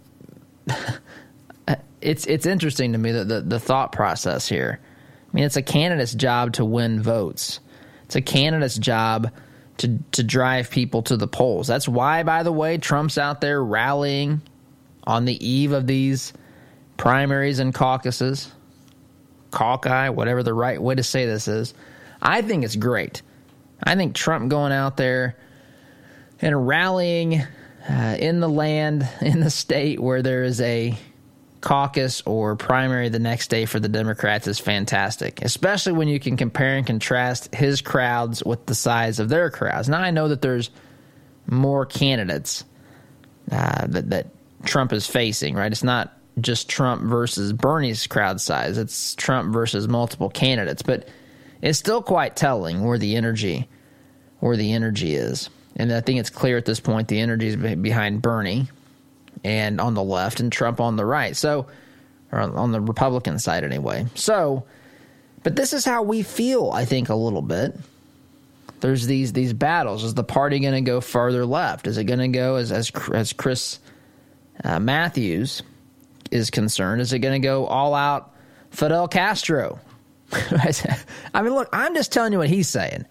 [2.01, 4.79] it's it's interesting to me that the, the thought process here.
[4.81, 7.59] I mean, it's a candidate's job to win votes.
[8.05, 9.31] It's a candidate's job
[9.77, 11.67] to to drive people to the polls.
[11.67, 14.41] That's why, by the way, Trump's out there rallying
[15.03, 16.33] on the eve of these
[16.97, 18.51] primaries and caucuses,
[19.51, 21.73] caucus, whatever the right way to say this is.
[22.21, 23.21] I think it's great.
[23.83, 25.37] I think Trump going out there
[26.41, 27.41] and rallying
[27.89, 30.97] uh, in the land, in the state where there is a
[31.61, 36.37] caucus or primary the next day for the Democrats is fantastic, especially when you can
[36.37, 39.89] compare and contrast his crowds with the size of their crowds.
[39.89, 40.69] Now, I know that there's
[41.47, 42.63] more candidates
[43.51, 44.27] uh, that, that
[44.63, 45.71] Trump is facing, right?
[45.71, 51.07] It's not just Trump versus Bernie's crowd size, it's Trump versus multiple candidates, but
[51.61, 53.67] it's still quite telling where the energy
[54.39, 55.49] where the energy is.
[55.77, 58.67] And I think it's clear at this point the energy is behind Bernie
[59.45, 61.37] and on the left and Trump on the right.
[61.37, 61.67] So,
[62.31, 64.07] or on the Republican side anyway.
[64.15, 64.65] So,
[65.43, 67.77] but this is how we feel, I think, a little bit.
[68.79, 70.03] There's these these battles.
[70.03, 71.85] Is the party going to go farther left?
[71.85, 73.79] Is it going to go as as as Chris
[74.63, 75.61] uh, Matthews
[76.31, 77.01] is concerned?
[77.01, 78.33] Is it going to go all out
[78.71, 79.79] Fidel Castro?
[80.31, 83.05] I mean, look, I'm just telling you what he's saying.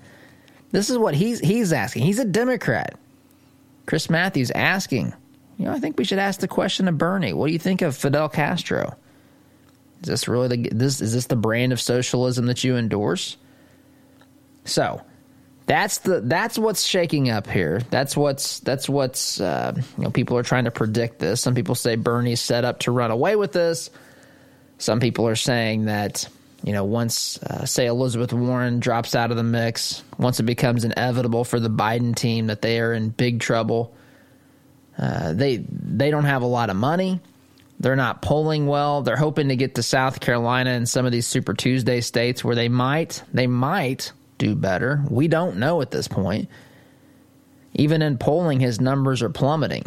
[0.73, 2.03] This is what he's he's asking.
[2.03, 2.99] He's a Democrat.
[3.87, 5.15] Chris Matthews asking
[5.59, 7.33] you know, I think we should ask the question of Bernie.
[7.33, 8.97] What do you think of Fidel Castro?
[10.03, 13.37] Is this really the this is this the brand of socialism that you endorse?
[14.65, 15.03] So,
[15.67, 17.81] that's the that's what's shaking up here.
[17.91, 21.41] That's what's that's what's uh, you know people are trying to predict this.
[21.41, 23.91] Some people say Bernie's set up to run away with this.
[24.79, 26.29] Some people are saying that
[26.65, 30.85] you know once uh, say Elizabeth Warren drops out of the mix, once it becomes
[30.85, 33.95] inevitable for the Biden team that they are in big trouble
[34.99, 37.21] uh, they they don't have a lot of money.
[37.81, 39.03] They're not polling well.
[39.03, 42.55] They're hoping to get to South Carolina and some of these Super Tuesday states where
[42.55, 45.05] they might they might do better.
[45.09, 46.49] We don't know at this point.
[47.75, 49.85] Even in polling, his numbers are plummeting.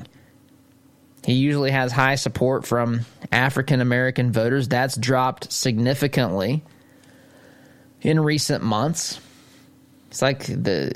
[1.23, 4.67] He usually has high support from African American voters.
[4.67, 6.63] That's dropped significantly
[8.01, 9.19] in recent months.
[10.09, 10.91] It's like the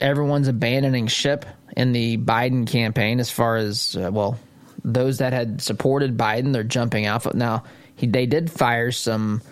[0.00, 1.44] everyone's abandoning ship
[1.76, 4.38] in the Biden campaign as far as uh, well
[4.84, 7.64] those that had supported Biden they're jumping out now
[7.96, 9.42] he, they did fire some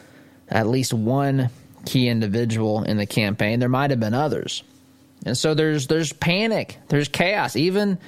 [0.48, 1.50] at least one
[1.86, 3.60] key individual in the campaign.
[3.60, 4.62] There might have been others.
[5.24, 6.78] And so there's there's panic.
[6.88, 7.56] There's chaos.
[7.56, 7.98] Even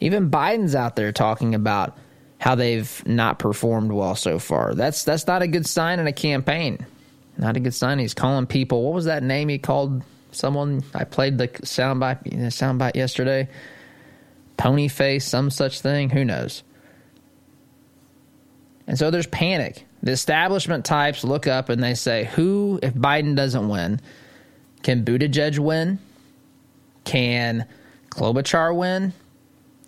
[0.00, 1.96] even Biden's out there talking about
[2.38, 4.74] how they've not performed well so far.
[4.74, 6.84] That's that's not a good sign in a campaign.
[7.36, 8.00] Not a good sign.
[8.00, 10.02] He's calling people what was that name he called
[10.38, 13.48] someone I played the soundbite soundbite yesterday.
[14.56, 16.10] Pony face, some such thing.
[16.10, 16.62] Who knows?
[18.86, 19.84] And so there's panic.
[20.02, 24.00] The establishment types look up and they say, "Who, if Biden doesn't win,
[24.82, 25.98] can Buttigieg win?
[27.04, 27.66] Can
[28.10, 29.12] Klobuchar win?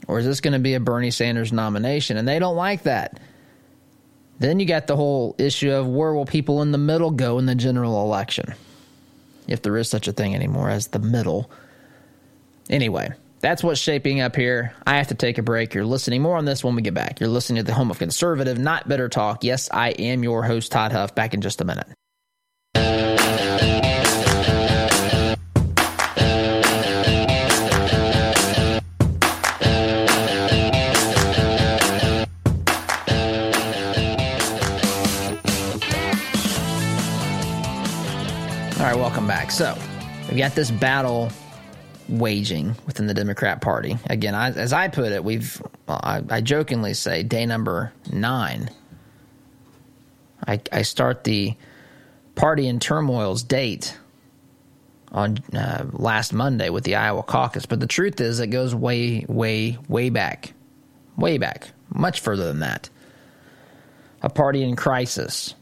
[0.06, 3.20] Or is this going to be a Bernie Sanders nomination?" And they don't like that.
[4.38, 7.46] Then you got the whole issue of where will people in the middle go in
[7.46, 8.54] the general election?
[9.46, 11.50] If there is such a thing anymore as the middle.
[12.68, 14.74] Anyway, that's what's shaping up here.
[14.86, 15.74] I have to take a break.
[15.74, 17.20] You're listening more on this when we get back.
[17.20, 19.44] You're listening to the home of conservative, not bitter talk.
[19.44, 21.14] Yes, I am your host, Todd Huff.
[21.14, 21.88] Back in just a minute.
[39.50, 39.76] Back.
[39.76, 39.78] So,
[40.28, 41.30] we've got this battle
[42.08, 43.96] waging within the Democrat Party.
[44.08, 48.70] Again, I, as I put it, we've, well, I, I, jokingly say, day number nine.
[50.46, 51.54] I, I start the
[52.34, 53.96] party in turmoil's date
[55.12, 59.24] on uh, last Monday with the Iowa caucus, but the truth is, it goes way,
[59.28, 60.52] way, way back.
[61.16, 61.68] Way back.
[61.92, 62.88] Much further than that.
[64.22, 65.54] A party in crisis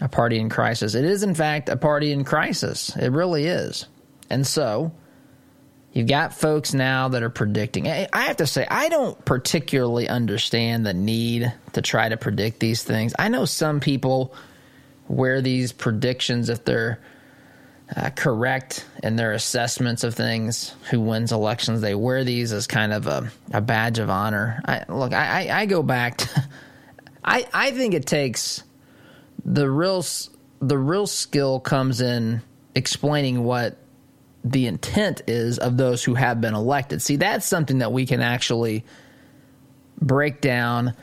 [0.00, 0.94] a party in crisis.
[0.94, 2.94] It is, in fact, a party in crisis.
[2.96, 3.86] It really is.
[4.30, 4.92] And so,
[5.96, 7.88] You've got folks now that are predicting.
[7.88, 12.82] I have to say, I don't particularly understand the need to try to predict these
[12.82, 13.14] things.
[13.18, 14.34] I know some people
[15.08, 17.00] wear these predictions if they're
[17.96, 21.80] uh, correct in their assessments of things, who wins elections.
[21.80, 24.60] They wear these as kind of a, a badge of honor.
[24.66, 26.48] I, look, I, I, I go back to,
[27.24, 28.62] I, I think it takes
[29.46, 30.04] the real
[30.60, 32.42] the real skill comes in
[32.74, 33.78] explaining what
[34.44, 37.00] the intent is of those who have been elected.
[37.00, 38.84] See, that's something that we can actually
[40.00, 40.94] break down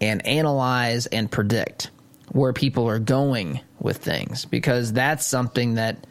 [0.00, 1.90] and analyze and predict
[2.30, 6.06] where people are going with things because that's something that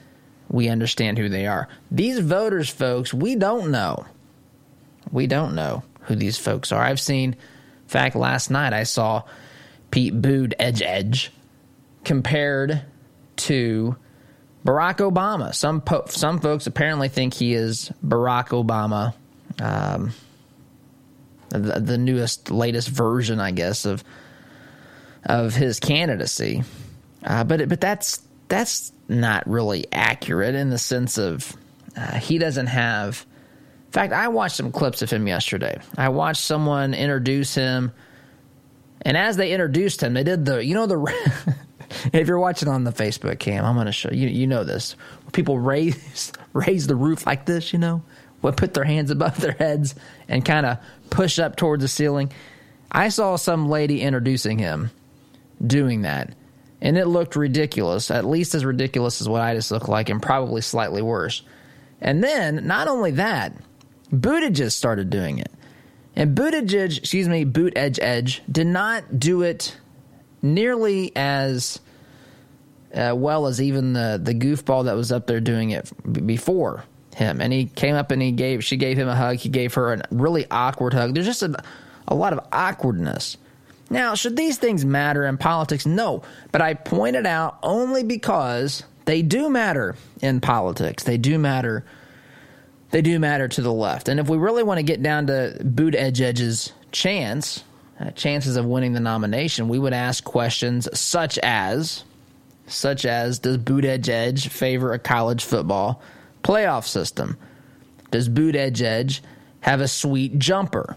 [0.50, 1.68] we understand who they are.
[1.92, 4.06] These voters, folks, we don't know.
[5.12, 6.82] We don't know who these folks are.
[6.82, 9.24] I've seen, in fact, last night I saw
[9.92, 11.32] Pete Booed Edge Edge
[12.04, 12.82] compared
[13.36, 13.96] to
[14.66, 15.54] Barack Obama.
[15.54, 19.14] Some po- some folks apparently think he is Barack Obama,
[19.62, 20.14] um,
[21.50, 24.04] the, the, newest, latest version, I guess, of
[25.26, 26.64] of his candidacy.
[27.24, 31.56] Uh, but but that's that's not really accurate in the sense of
[31.98, 33.26] uh, he doesn't have.
[33.88, 35.80] In fact, I watched some clips of him yesterday.
[35.98, 37.92] I watched someone introduce him,
[39.02, 41.56] and as they introduced him, they did the you know the.
[42.14, 44.28] if you're watching on the Facebook cam, I'm going to show you.
[44.28, 44.96] You know this.
[45.32, 47.74] People raise raise the roof like this.
[47.74, 48.04] You know,
[48.42, 49.96] would put their hands above their heads
[50.28, 50.78] and kind of
[51.10, 52.32] push up towards the ceiling.
[52.92, 54.92] I saw some lady introducing him
[55.66, 56.36] doing that,
[56.82, 58.12] and it looked ridiculous.
[58.12, 61.42] At least as ridiculous as what I just look like, and probably slightly worse.
[62.02, 63.54] And then, not only that,
[64.12, 65.52] Buttigieg started doing it.
[66.16, 69.76] And Buttigieg, excuse me, Boot Edge Edge, did not do it
[70.42, 71.80] nearly as
[72.94, 75.92] uh, well as even the the goofball that was up there doing it
[76.26, 76.84] before
[77.16, 77.42] him.
[77.42, 79.38] And he came up and he gave she gave him a hug.
[79.38, 81.14] He gave her a really awkward hug.
[81.14, 81.56] There's just a,
[82.08, 83.38] a lot of awkwardness.
[83.90, 85.86] Now, should these things matter in politics?
[85.86, 91.04] No, but I pointed out only because they do matter in politics.
[91.04, 91.86] They do matter.
[92.92, 94.08] They do matter to the left.
[94.08, 97.64] And if we really want to get down to Boot Edge Edge's chance,
[98.00, 102.04] uh, chances of winning the nomination, we would ask questions such as
[102.68, 106.02] such as does Boot Edge Edge favor a college football
[106.44, 107.38] playoff system?
[108.12, 109.24] Does Boot Edge Edge
[109.62, 110.96] have a sweet jumper?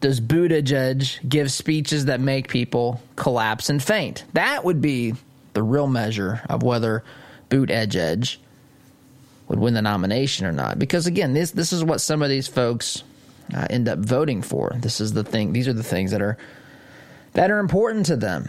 [0.00, 4.24] Does Boot Edge Edge give speeches that make people collapse and faint?
[4.32, 5.14] That would be
[5.52, 7.04] the real measure of whether
[7.48, 8.40] Boot Edge Edge
[9.48, 10.78] would win the nomination or not.
[10.78, 13.02] Because again, this this is what some of these folks
[13.54, 14.72] uh, end up voting for.
[14.78, 15.52] This is the thing.
[15.52, 16.38] These are the things that are
[17.32, 18.48] that are important to them.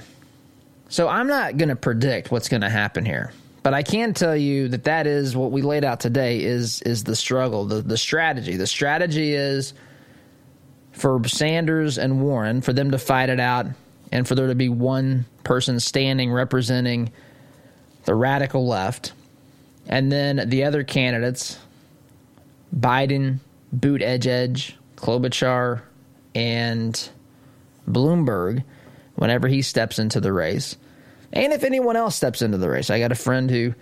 [0.92, 3.32] So I'm not going to predict what's going to happen here,
[3.64, 7.06] but I can tell you that that is what we laid out today is is
[7.06, 8.58] the struggle, the the strategy.
[8.58, 9.74] The strategy is
[10.92, 13.68] for Sanders and Warren for them to fight it out
[14.12, 17.14] and for there to be one person standing representing
[18.04, 19.14] the radical left
[19.88, 21.58] and then the other candidates
[22.78, 23.40] Biden,
[23.72, 25.84] Boot Edge Edge, Klobuchar,
[26.36, 27.10] and
[27.90, 28.66] Bloomberg
[29.22, 30.76] whenever he steps into the race.
[31.32, 33.76] And if anyone else steps into the race, I got a friend who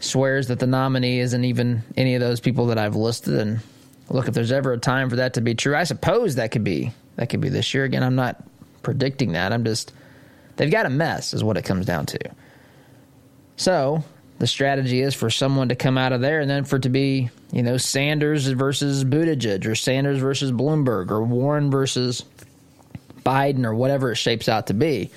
[0.00, 3.38] swears that the nominee isn't even any of those people that I've listed.
[3.38, 3.60] And
[4.08, 6.64] look, if there's ever a time for that to be true, I suppose that could
[6.64, 7.84] be that could be this year.
[7.84, 8.42] Again, I'm not
[8.82, 9.52] predicting that.
[9.52, 9.92] I'm just
[10.56, 12.18] they've got a mess, is what it comes down to.
[13.54, 14.02] So
[14.40, 16.88] the strategy is for someone to come out of there and then for it to
[16.88, 22.24] be, you know, Sanders versus Buttigieg or Sanders versus Bloomberg or Warren versus
[23.30, 25.10] Biden or whatever it shapes out to be.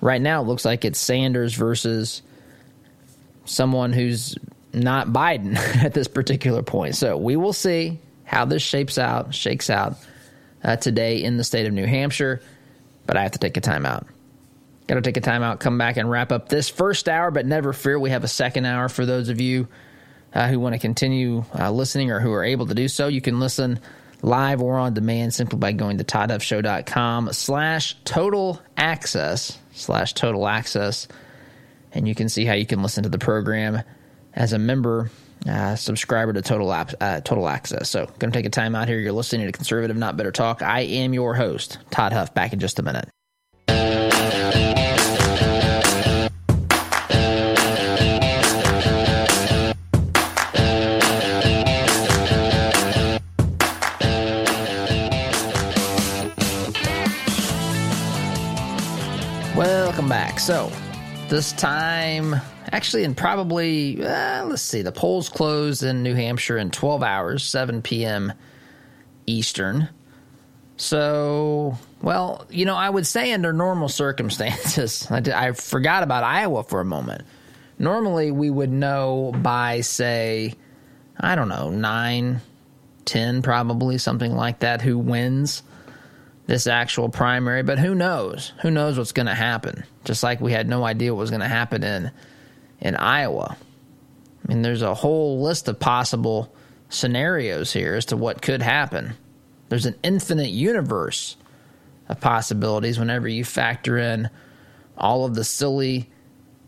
[0.00, 2.22] Right now, it looks like it's Sanders versus
[3.46, 4.36] someone who's
[4.74, 6.94] not Biden at this particular point.
[6.94, 9.96] So we will see how this shapes out, shakes out
[10.62, 12.42] uh, today in the state of New Hampshire.
[13.06, 14.06] But I have to take a timeout.
[14.86, 17.30] Got to take a timeout, come back and wrap up this first hour.
[17.30, 19.68] But never fear, we have a second hour for those of you
[20.34, 23.08] uh, who want to continue uh, listening or who are able to do so.
[23.08, 23.80] You can listen
[24.22, 31.06] live or on demand simply by going to toddhuffshow.com slash total access slash total access
[31.92, 33.82] and you can see how you can listen to the program
[34.34, 35.10] as a member
[35.46, 37.88] uh, subscriber to total app, uh, total access.
[37.88, 38.98] So to take a time out here.
[38.98, 40.62] You're listening to conservative not better talk.
[40.62, 43.08] I am your host todd huff back in just a minute
[60.38, 60.70] So,
[61.28, 62.36] this time
[62.70, 67.42] actually in probably uh, let's see, the polls close in New Hampshire in 12 hours,
[67.42, 68.32] 7 p.m.
[69.26, 69.88] Eastern.
[70.76, 76.22] So, well, you know, I would say under normal circumstances, I, did, I forgot about
[76.22, 77.22] Iowa for a moment.
[77.78, 80.54] Normally, we would know by, say,
[81.18, 82.40] I don't know, 9,
[83.04, 85.64] 10, probably, something like that, who wins
[86.48, 87.62] this actual primary.
[87.62, 88.52] But who knows?
[88.62, 89.84] Who knows what's going to happen?
[90.04, 92.10] Just like we had no idea what was going to happen in,
[92.80, 93.56] in Iowa.
[93.56, 96.52] I mean, there's a whole list of possible
[96.88, 99.12] scenarios here as to what could happen.
[99.68, 101.36] There's an infinite universe
[102.08, 104.30] of possibilities whenever you factor in
[104.96, 106.08] all of the silly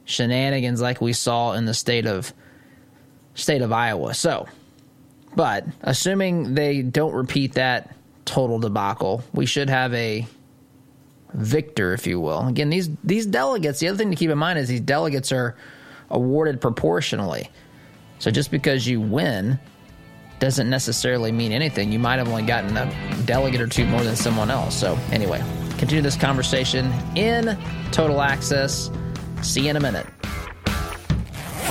[0.05, 2.35] shenanigans like we saw in the state of
[3.35, 4.12] state of Iowa.
[4.12, 4.47] So,
[5.35, 7.97] but assuming they don't repeat that
[8.31, 10.24] total debacle, we should have a
[11.35, 12.47] victor, if you will.
[12.47, 13.81] Again, these these delegates.
[13.81, 15.57] The other thing to keep in mind is these delegates are
[16.11, 17.51] awarded proportionally.
[18.20, 19.59] So just because you win
[20.39, 21.93] doesn't necessarily mean anything.
[21.93, 24.78] You might have only gotten a delegate or two more than someone else.
[24.78, 25.45] So, anyway,
[25.76, 27.59] continue this conversation in
[27.93, 28.91] Total Access.
[29.43, 30.07] See you in a minute.